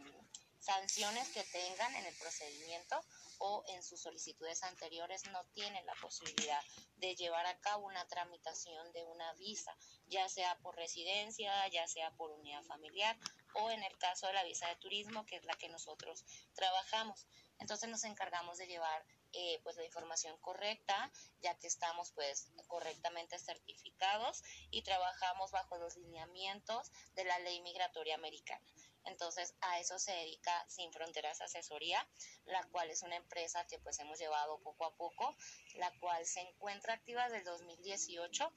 sanciones 0.60 1.28
que 1.30 1.42
tengan 1.42 1.94
en 1.96 2.06
el 2.06 2.14
procedimiento 2.14 3.00
o 3.44 3.64
en 3.66 3.82
sus 3.82 4.00
solicitudes 4.00 4.62
anteriores 4.62 5.24
no 5.32 5.44
tienen 5.46 5.84
la 5.84 5.94
posibilidad 6.00 6.62
de 6.98 7.16
llevar 7.16 7.44
a 7.46 7.58
cabo 7.58 7.86
una 7.86 8.06
tramitación 8.06 8.92
de 8.92 9.04
una 9.04 9.32
visa, 9.34 9.76
ya 10.06 10.28
sea 10.28 10.56
por 10.60 10.76
residencia, 10.76 11.52
ya 11.68 11.88
sea 11.88 12.12
por 12.12 12.30
unidad 12.30 12.62
familiar 12.62 13.18
o 13.54 13.68
en 13.72 13.82
el 13.82 13.98
caso 13.98 14.28
de 14.28 14.34
la 14.34 14.44
visa 14.44 14.68
de 14.68 14.76
turismo, 14.76 15.26
que 15.26 15.36
es 15.36 15.44
la 15.44 15.56
que 15.56 15.68
nosotros 15.68 16.24
trabajamos. 16.54 17.26
Entonces 17.58 17.88
nos 17.90 18.04
encargamos 18.04 18.58
de 18.58 18.68
llevar 18.68 19.04
eh, 19.32 19.58
pues 19.64 19.76
la 19.76 19.84
información 19.84 20.38
correcta, 20.38 21.10
ya 21.40 21.58
que 21.58 21.66
estamos 21.66 22.12
pues 22.12 22.48
correctamente 22.68 23.40
certificados 23.40 24.42
y 24.70 24.82
trabajamos 24.82 25.50
bajo 25.50 25.78
los 25.78 25.96
lineamientos 25.96 26.92
de 27.14 27.24
la 27.24 27.40
ley 27.40 27.60
migratoria 27.62 28.14
americana. 28.14 28.64
Entonces, 29.04 29.54
a 29.60 29.80
eso 29.80 29.98
se 29.98 30.12
dedica 30.12 30.64
Sin 30.68 30.92
Fronteras 30.92 31.40
Asesoría, 31.40 32.06
la 32.46 32.62
cual 32.70 32.90
es 32.90 33.02
una 33.02 33.16
empresa 33.16 33.66
que 33.66 33.78
pues 33.78 33.98
hemos 33.98 34.18
llevado 34.18 34.60
poco 34.62 34.84
a 34.84 34.94
poco, 34.96 35.36
la 35.74 35.90
cual 35.98 36.24
se 36.26 36.40
encuentra 36.40 36.94
activa 36.94 37.24
desde 37.24 37.38
el 37.38 37.44
2018 37.44 38.52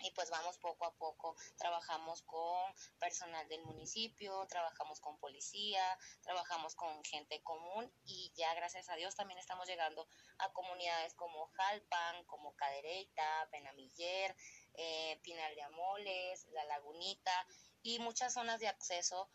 y 0.00 0.10
pues 0.10 0.28
vamos 0.30 0.58
poco 0.58 0.84
a 0.84 0.94
poco, 0.94 1.36
trabajamos 1.56 2.22
con 2.22 2.74
personal 2.98 3.48
del 3.48 3.62
municipio, 3.62 4.46
trabajamos 4.48 5.00
con 5.00 5.18
policía, 5.18 5.82
trabajamos 6.22 6.74
con 6.74 7.02
gente 7.04 7.42
común 7.42 7.90
y 8.04 8.32
ya 8.36 8.52
gracias 8.54 8.88
a 8.90 8.96
Dios 8.96 9.14
también 9.14 9.38
estamos 9.38 9.66
llegando 9.66 10.06
a 10.38 10.52
comunidades 10.52 11.14
como 11.14 11.46
Jalpan, 11.52 12.24
como 12.26 12.54
Cadereyta, 12.56 13.48
Penamiller, 13.50 14.36
eh, 14.74 15.20
Pinal 15.22 15.54
de 15.54 15.62
Amoles, 15.62 16.46
La 16.52 16.64
Lagunita 16.64 17.46
y 17.82 17.98
muchas 17.98 18.34
zonas 18.34 18.60
de 18.60 18.68
acceso 18.68 19.30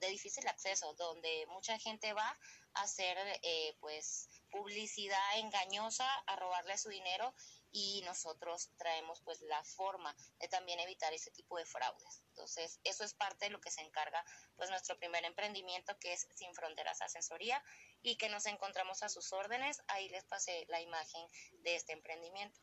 de 0.00 0.08
difícil 0.08 0.46
acceso, 0.48 0.92
donde 0.94 1.46
mucha 1.48 1.78
gente 1.78 2.12
va 2.12 2.38
a 2.74 2.82
hacer 2.82 3.16
eh, 3.42 3.76
pues 3.80 4.28
publicidad 4.50 5.38
engañosa, 5.38 6.08
a 6.26 6.36
robarle 6.36 6.76
su 6.78 6.88
dinero 6.88 7.34
y 7.70 8.02
nosotros 8.04 8.70
traemos 8.76 9.20
pues 9.22 9.40
la 9.42 9.62
forma 9.62 10.14
de 10.40 10.48
también 10.48 10.80
evitar 10.80 11.12
ese 11.12 11.30
tipo 11.30 11.56
de 11.58 11.66
fraudes. 11.66 12.22
Entonces, 12.28 12.80
eso 12.84 13.04
es 13.04 13.14
parte 13.14 13.46
de 13.46 13.50
lo 13.50 13.60
que 13.60 13.70
se 13.70 13.82
encarga 13.82 14.24
pues 14.56 14.70
nuestro 14.70 14.98
primer 14.98 15.24
emprendimiento 15.24 15.98
que 15.98 16.12
es 16.12 16.26
Sin 16.34 16.54
Fronteras 16.54 17.02
Asesoría 17.02 17.62
y 18.02 18.16
que 18.16 18.28
nos 18.28 18.46
encontramos 18.46 19.02
a 19.02 19.08
sus 19.08 19.32
órdenes. 19.32 19.82
Ahí 19.88 20.08
les 20.08 20.24
pasé 20.24 20.64
la 20.68 20.80
imagen 20.80 21.26
de 21.60 21.76
este 21.76 21.92
emprendimiento. 21.92 22.60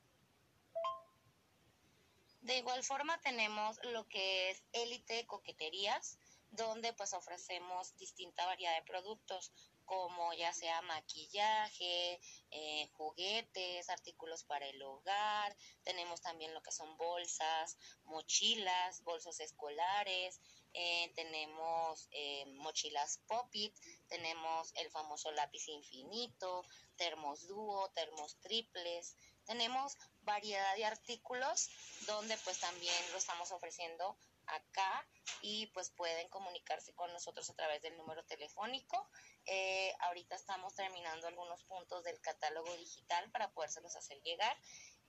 De 2.42 2.58
igual 2.58 2.84
forma 2.84 3.20
tenemos 3.22 3.80
lo 3.86 4.08
que 4.08 4.52
es 4.52 4.64
Élite 4.72 5.26
Coqueterías, 5.26 6.20
donde 6.56 6.94
pues 6.94 7.14
ofrecemos 7.14 7.96
distinta 7.98 8.46
variedad 8.46 8.76
de 8.76 8.86
productos 8.86 9.52
como 9.86 10.34
ya 10.34 10.52
sea 10.52 10.82
maquillaje, 10.82 12.20
eh, 12.50 12.90
juguetes, 12.94 13.90
artículos 13.90 14.44
para 14.44 14.66
el 14.66 14.82
hogar, 14.82 15.56
tenemos 15.84 16.22
también 16.22 16.54
lo 16.54 16.62
que 16.62 16.72
son 16.72 16.98
bolsas, 16.98 17.78
mochilas, 18.04 19.04
bolsos 19.04 19.40
escolares, 19.40 20.42
eh, 20.74 21.14
tenemos 21.16 22.08
eh, 22.12 22.46
mochilas 22.48 23.20
pop-it, 23.28 23.74
tenemos 24.08 24.74
el 24.76 24.90
famoso 24.90 25.32
lápiz 25.32 25.68
infinito, 25.70 26.66
termos 26.98 27.48
dúo, 27.48 27.90
termos 27.92 28.38
triples, 28.42 29.16
tenemos 29.46 29.98
variedad 30.24 30.76
de 30.76 30.86
artículos 30.86 31.70
donde 32.08 32.36
pues 32.40 32.60
también 32.60 32.96
lo 33.12 33.18
estamos 33.18 33.52
ofreciendo 33.52 34.18
acá 34.48 35.08
y 35.42 35.68
pues 35.68 35.92
pueden 35.92 36.30
comunicarse 36.30 36.94
con 36.94 37.12
nosotros 37.14 37.50
a 37.50 37.56
través 37.56 37.82
del 37.82 37.98
número 37.98 38.24
telefónico. 38.26 39.10
Eh, 39.46 39.94
ahorita 40.00 40.36
estamos 40.36 40.74
terminando 40.76 41.28
algunos 41.28 41.64
puntos 41.64 42.04
del 42.04 42.20
catálogo 42.22 42.76
digital 42.78 43.30
para 43.32 43.52
podérselos 43.52 43.96
hacer 43.96 44.22
llegar 44.22 44.58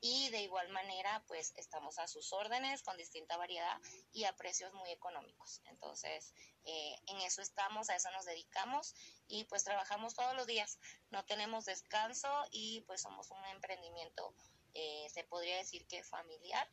y 0.01 0.29
de 0.31 0.43
igual 0.43 0.69
manera 0.69 1.25
pues 1.27 1.53
estamos 1.57 1.99
a 1.99 2.07
sus 2.07 2.33
órdenes 2.33 2.83
con 2.83 2.97
distinta 2.97 3.37
variedad 3.37 3.81
y 4.13 4.25
a 4.25 4.37
precios 4.37 4.73
muy 4.75 4.91
económicos. 4.91 5.63
Entonces 5.65 6.35
eh, 6.65 6.97
en 7.07 7.19
eso 7.19 7.43
estamos, 7.43 7.89
a 7.89 7.97
eso 7.97 8.11
nos 8.13 8.25
dedicamos 8.25 8.95
y 9.29 9.45
pues 9.45 9.65
trabajamos 9.65 10.15
todos 10.15 10.35
los 10.35 10.47
días, 10.47 10.79
no 11.11 11.25
tenemos 11.25 11.65
descanso 11.65 12.29
y 12.51 12.83
pues 12.83 13.03
somos 13.03 13.31
un 13.31 13.45
emprendimiento, 13.47 14.35
eh, 14.75 15.07
se 15.13 15.25
podría 15.25 15.57
decir 15.57 15.87
que 15.87 16.05
familiar 16.05 16.69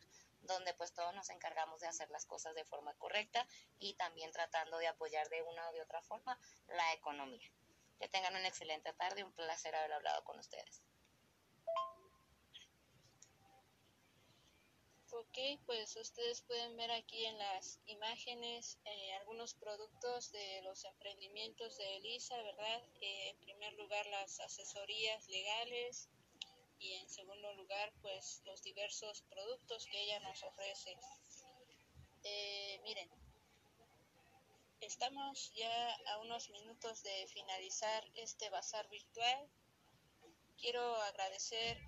donde 0.46 0.74
pues 0.74 0.92
todos 0.92 1.14
nos 1.14 1.30
encargamos 1.30 1.80
de 1.80 1.86
hacer 1.86 2.10
las 2.10 2.26
cosas 2.26 2.54
de 2.54 2.64
forma 2.64 2.94
correcta 2.94 3.46
y 3.78 3.94
también 3.94 4.32
tratando 4.32 4.78
de 4.78 4.88
apoyar 4.88 5.28
de 5.28 5.42
una 5.42 5.68
o 5.68 5.72
de 5.72 5.82
otra 5.82 6.02
forma 6.02 6.38
la 6.68 6.92
economía. 6.92 7.50
Que 7.98 8.08
tengan 8.08 8.34
una 8.34 8.48
excelente 8.48 8.92
tarde, 8.94 9.24
un 9.24 9.32
placer 9.32 9.74
haber 9.74 9.92
hablado 9.92 10.24
con 10.24 10.38
ustedes. 10.38 10.82
Ok, 15.16 15.38
pues 15.64 15.94
ustedes 15.94 16.42
pueden 16.42 16.76
ver 16.76 16.90
aquí 16.90 17.24
en 17.24 17.38
las 17.38 17.78
imágenes 17.86 18.78
eh, 18.84 19.12
algunos 19.20 19.54
productos 19.54 20.32
de 20.32 20.60
los 20.62 20.84
emprendimientos 20.84 21.76
de 21.76 21.96
Elisa, 21.98 22.36
¿verdad? 22.42 22.82
Eh, 23.00 23.28
en 23.28 23.36
primer 23.38 23.74
lugar, 23.74 24.04
las 24.06 24.40
asesorías 24.40 25.28
legales, 25.28 26.08
y 26.84 26.92
en 26.92 27.08
segundo 27.08 27.50
lugar 27.54 27.92
pues 28.02 28.42
los 28.44 28.62
diversos 28.62 29.22
productos 29.22 29.86
que 29.86 30.02
ella 30.02 30.20
nos 30.20 30.42
ofrece. 30.42 30.94
Eh, 32.22 32.78
miren, 32.84 33.10
estamos 34.80 35.52
ya 35.54 35.96
a 36.12 36.18
unos 36.18 36.50
minutos 36.50 37.02
de 37.02 37.26
finalizar 37.28 38.04
este 38.14 38.50
bazar 38.50 38.86
virtual. 38.90 39.48
Quiero 40.58 40.94
agradecer 41.04 41.78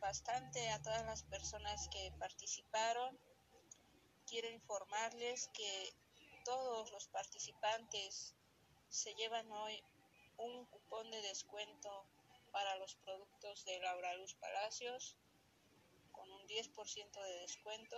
bastante 0.00 0.68
a 0.70 0.82
todas 0.82 1.06
las 1.06 1.22
personas 1.22 1.88
que 1.88 2.12
participaron. 2.18 3.18
Quiero 4.26 4.50
informarles 4.50 5.48
que 5.54 5.94
todos 6.44 6.90
los 6.92 7.08
participantes 7.08 8.34
se 8.90 9.14
llevan 9.14 9.50
hoy 9.50 9.82
un 10.36 10.66
cupón 10.66 11.10
de 11.10 11.22
descuento 11.22 12.06
para 12.54 12.76
los 12.76 12.94
productos 12.94 13.64
de 13.64 13.80
Laura 13.80 14.14
Luz 14.14 14.34
Palacios 14.34 15.18
con 16.12 16.30
un 16.30 16.46
10% 16.46 17.20
de 17.20 17.40
descuento. 17.40 17.96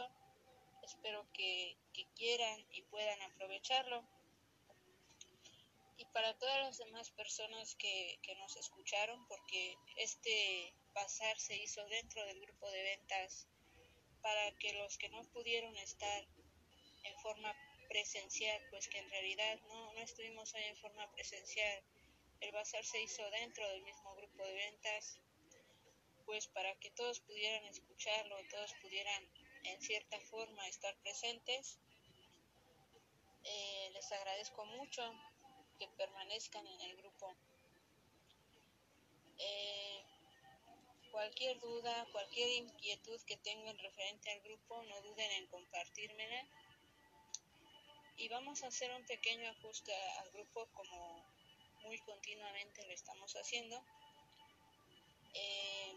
Espero 0.83 1.31
que, 1.35 1.77
quieran 2.17 2.67
y 2.71 2.81
puedan 2.85 3.21
aprovecharlo. 3.21 4.03
Y 5.99 6.07
para 6.07 6.39
todas 6.39 6.59
las 6.61 6.79
demás 6.79 7.11
personas 7.11 7.75
que, 7.75 8.19
que 8.23 8.35
nos 8.37 8.57
escucharon, 8.57 9.29
porque 9.29 9.77
este 9.97 10.75
bazar 10.95 11.39
se 11.39 11.57
hizo 11.57 11.87
dentro 11.89 12.25
del 12.25 12.41
grupo 12.41 12.71
de 12.71 12.83
ventas 12.83 13.47
para 14.23 14.51
que 14.59 14.73
los 14.73 14.97
que 14.97 15.11
no 15.11 15.23
pudieron 15.35 15.77
estar 15.77 16.27
en 17.05 17.19
forma 17.21 17.55
presencial, 17.91 18.63
pues 18.71 18.89
que 18.89 18.99
en 18.99 19.11
realidad 19.11 19.61
no, 19.69 19.93
no 19.93 20.01
estuvimos 20.01 20.55
ahí 20.55 20.65
en 20.65 20.77
forma 20.79 21.11
presencial, 21.13 21.85
el 22.41 22.53
bazar 22.53 22.85
se 22.85 23.03
hizo 23.03 23.29
dentro 23.31 23.67
del 23.69 23.83
mismo 23.83 24.15
grupo 24.17 24.26
de 24.45 24.53
ventas, 24.53 25.19
pues 26.25 26.47
para 26.49 26.75
que 26.77 26.91
todos 26.91 27.21
pudieran 27.21 27.65
escucharlo, 27.67 28.37
todos 28.51 28.75
pudieran 28.83 29.23
en 29.65 29.81
cierta 29.81 30.19
forma 30.21 30.67
estar 30.69 30.97
presentes. 30.99 31.79
Eh, 33.45 33.91
les 33.93 34.13
agradezco 34.13 34.65
mucho 34.67 35.03
que 35.79 35.89
permanezcan 35.89 36.67
en 36.67 36.81
el 36.81 36.97
grupo. 36.97 37.35
Eh, 39.39 40.03
cualquier 41.13 41.59
duda, 41.61 42.07
cualquier 42.13 42.49
inquietud 42.51 43.21
que 43.23 43.37
tengan 43.37 43.79
referente 43.79 44.31
al 44.33 44.41
grupo, 44.41 44.83
no 44.83 45.01
duden 45.03 45.31
en 45.33 45.47
compartírmela. 45.47 46.47
Y 48.17 48.29
vamos 48.29 48.63
a 48.63 48.69
hacer 48.69 48.91
un 48.93 49.05
pequeño 49.05 49.51
ajuste 49.51 49.95
al 49.95 50.31
grupo 50.33 50.67
como 50.73 51.25
muy 51.85 51.99
continuamente 52.01 52.85
lo 52.87 52.93
estamos 52.93 53.35
haciendo. 53.37 53.83
Eh, 55.37 55.95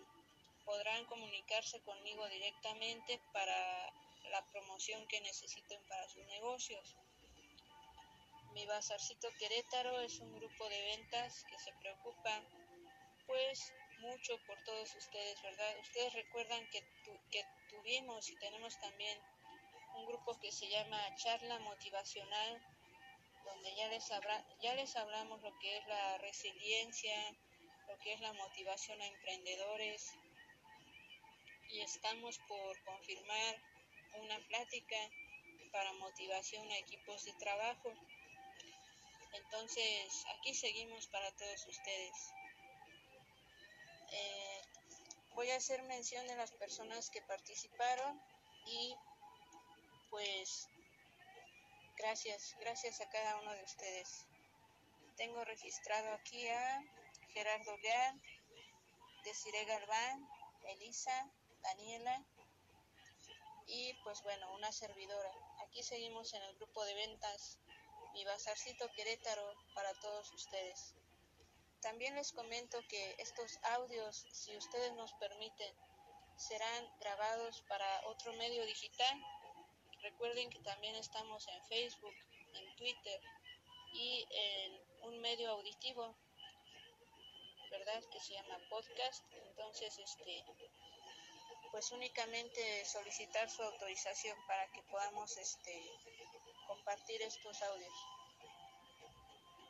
podrán 0.65 1.05
comunicarse 1.05 1.81
conmigo 1.81 2.27
directamente 2.27 3.19
para 3.33 3.57
la 4.31 4.45
promoción 4.51 5.07
que 5.07 5.21
necesiten 5.21 5.81
para 5.87 6.07
sus 6.09 6.25
negocios. 6.27 6.95
Mi 8.53 8.65
Bazarcito 8.65 9.29
Querétaro 9.39 10.01
es 10.01 10.19
un 10.19 10.35
grupo 10.35 10.69
de 10.69 10.81
ventas 10.91 11.45
que 11.45 11.57
se 11.59 11.71
preocupa 11.79 12.43
pues 13.25 13.73
mucho 13.99 14.37
por 14.45 14.61
todos 14.63 14.93
ustedes, 14.95 15.41
¿verdad? 15.41 15.79
Ustedes 15.79 16.13
recuerdan 16.13 16.67
que, 16.69 16.81
que 17.31 17.43
tuvimos 17.69 18.29
y 18.29 18.35
tenemos 18.37 18.77
también 18.79 19.17
un 19.95 20.05
grupo 20.05 20.39
que 20.39 20.51
se 20.51 20.67
llama 20.69 21.15
Charla 21.15 21.59
Motivacional 21.59 22.61
donde 23.49 23.75
ya 23.75 23.87
les, 23.87 24.07
ya 24.61 24.73
les 24.75 24.95
hablamos 24.95 25.41
lo 25.41 25.57
que 25.59 25.77
es 25.77 25.87
la 25.87 26.17
resiliencia, 26.19 27.15
que 28.03 28.13
es 28.13 28.19
la 28.21 28.33
motivación 28.33 29.01
a 29.01 29.07
emprendedores 29.07 30.13
y 31.69 31.81
estamos 31.81 32.37
por 32.47 32.83
confirmar 32.83 33.61
una 34.15 34.39
plática 34.47 34.97
para 35.71 35.93
motivación 35.93 36.69
a 36.71 36.77
equipos 36.77 37.25
de 37.25 37.33
trabajo. 37.33 37.93
Entonces, 39.33 40.25
aquí 40.37 40.55
seguimos 40.55 41.07
para 41.07 41.31
todos 41.35 41.67
ustedes. 41.67 42.15
Eh, 44.11 44.61
voy 45.35 45.51
a 45.51 45.57
hacer 45.57 45.83
mención 45.83 46.25
de 46.27 46.35
las 46.35 46.51
personas 46.51 47.09
que 47.09 47.21
participaron 47.21 48.19
y 48.65 48.95
pues 50.09 50.67
Gracias, 51.99 52.55
gracias 52.61 53.01
a 53.01 53.09
cada 53.09 53.35
uno 53.41 53.51
de 53.51 53.61
ustedes. 53.61 54.25
Tengo 55.17 55.43
registrado 55.43 56.13
aquí 56.13 56.47
a 56.47 56.81
Gerardo 57.33 57.77
Leal, 57.77 58.21
Desiree 59.23 59.65
Galván, 59.65 60.27
Elisa, 60.67 61.31
Daniela 61.61 62.25
y 63.67 63.93
pues 64.03 64.21
bueno, 64.23 64.53
una 64.55 64.71
servidora. 64.71 65.31
Aquí 65.65 65.83
seguimos 65.83 66.33
en 66.33 66.43
el 66.43 66.55
grupo 66.55 66.83
de 66.85 66.93
ventas 66.95 67.59
Mi 68.13 68.25
Bazarcito 68.25 68.89
Querétaro 68.95 69.53
para 69.75 69.93
todos 70.01 70.31
ustedes. 70.33 70.95
También 71.81 72.15
les 72.15 72.31
comento 72.31 72.79
que 72.89 73.15
estos 73.19 73.57
audios, 73.63 74.25
si 74.33 74.57
ustedes 74.57 74.93
nos 74.93 75.13
permiten, 75.13 75.75
serán 76.35 76.89
grabados 76.99 77.61
para 77.69 78.07
otro 78.07 78.33
medio 78.33 78.65
digital 78.65 79.23
Recuerden 80.01 80.49
que 80.49 80.59
también 80.59 80.95
estamos 80.95 81.45
en 81.49 81.61
Facebook, 81.65 82.13
en 82.53 82.75
Twitter 82.77 83.21
y 83.93 84.25
en 84.31 84.81
un 85.09 85.19
medio 85.19 85.51
auditivo, 85.51 86.15
¿verdad? 87.69 88.03
Que 88.11 88.19
se 88.19 88.33
llama 88.33 88.57
podcast. 88.69 89.23
Entonces, 89.33 89.97
este, 89.99 90.45
pues 91.71 91.91
únicamente 91.91 92.85
solicitar 92.85 93.49
su 93.49 93.61
autorización 93.63 94.37
para 94.47 94.71
que 94.71 94.81
podamos, 94.83 95.37
este, 95.37 95.91
compartir 96.67 97.21
estos 97.21 97.61
audios. 97.61 97.93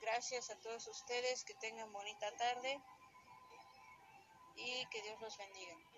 Gracias 0.02 0.50
a 0.50 0.60
todos 0.62 0.88
ustedes, 0.88 1.44
que 1.44 1.54
tengan 1.56 1.92
bonita 1.92 2.32
tarde 2.38 2.82
y 4.56 4.86
que 4.88 5.02
Dios 5.02 5.20
los 5.22 5.38
bendiga. 5.38 5.89